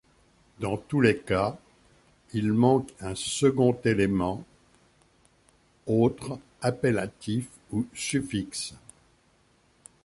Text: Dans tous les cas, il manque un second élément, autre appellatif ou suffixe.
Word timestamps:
Dans 0.59 0.77
tous 0.77 0.99
les 0.99 1.15
cas, 1.19 1.59
il 2.33 2.53
manque 2.53 2.89
un 3.01 3.13
second 3.13 3.77
élément, 3.85 4.43
autre 5.85 6.39
appellatif 6.59 7.45
ou 7.71 7.85
suffixe. 7.93 8.73